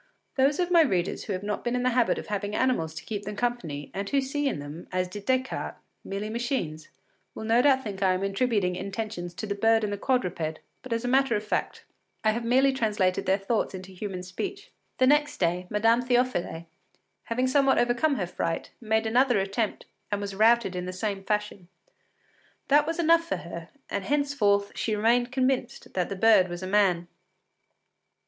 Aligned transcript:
Those 0.35 0.59
of 0.59 0.71
my 0.71 0.81
readers 0.81 1.25
who 1.25 1.33
have 1.33 1.43
not 1.43 1.63
been 1.63 1.75
in 1.75 1.83
the 1.83 1.91
habit 1.91 2.17
of 2.17 2.25
having 2.25 2.55
animals 2.55 2.95
to 2.95 3.05
keep 3.05 3.23
them 3.23 3.35
company, 3.35 3.91
and 3.93 4.09
who 4.09 4.19
see 4.19 4.47
in 4.47 4.57
them, 4.57 4.87
as 4.91 5.07
did 5.07 5.25
Descartes, 5.27 5.77
merely 6.03 6.27
machines, 6.27 6.87
will 7.35 7.43
no 7.43 7.61
doubt 7.61 7.83
think 7.83 8.01
I 8.01 8.13
am 8.13 8.23
attributing 8.23 8.75
intentions 8.75 9.35
to 9.35 9.45
the 9.45 9.53
bird 9.53 9.83
and 9.83 9.93
the 9.93 9.99
quadruped, 9.99 10.59
but 10.81 10.91
as 10.91 11.05
a 11.05 11.07
matter 11.07 11.35
of 11.35 11.43
fact, 11.43 11.85
I 12.23 12.31
have 12.31 12.43
merely 12.43 12.73
translated 12.73 13.27
their 13.27 13.37
thoughts 13.37 13.75
into 13.75 13.91
human 13.91 14.23
speech. 14.23 14.71
The 14.97 15.05
next 15.05 15.37
day, 15.37 15.67
Madame 15.69 16.01
Théophile, 16.01 16.65
having 17.25 17.45
somewhat 17.45 17.77
overcome 17.77 18.15
her 18.15 18.25
fright, 18.25 18.71
made 18.81 19.05
another 19.05 19.37
attempt, 19.39 19.85
and 20.11 20.19
was 20.19 20.33
routed 20.33 20.75
in 20.75 20.87
the 20.87 20.93
same 20.93 21.23
fashion. 21.23 21.67
That 22.69 22.87
was 22.87 22.97
enough 22.97 23.25
for 23.25 23.37
her, 23.37 23.69
and 23.87 24.03
henceforth 24.03 24.71
she 24.73 24.95
remained 24.95 25.31
convinced 25.31 25.93
that 25.93 26.09
the 26.09 26.15
bird 26.15 26.47
was 26.47 26.63
a 26.63 26.65
man. 26.67 27.07